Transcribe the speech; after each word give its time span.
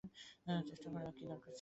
চেষ্টা 0.67 0.87
করার 0.93 1.11
কী 1.11 1.23
দরকার 1.23 1.39
ছিল? 1.39 1.49